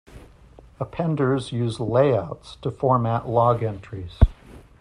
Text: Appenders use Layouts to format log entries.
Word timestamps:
Appenders 0.79 1.51
use 1.51 1.79
Layouts 1.79 2.55
to 2.63 2.71
format 2.71 3.29
log 3.29 3.61
entries. 3.61 4.17